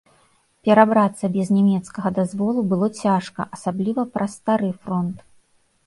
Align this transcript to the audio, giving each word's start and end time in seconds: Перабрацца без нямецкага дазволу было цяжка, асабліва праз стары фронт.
Перабрацца 0.67 1.25
без 1.35 1.51
нямецкага 1.57 2.09
дазволу 2.19 2.65
было 2.73 2.91
цяжка, 3.05 3.41
асабліва 3.59 4.11
праз 4.17 4.31
стары 4.43 4.77
фронт. 4.85 5.17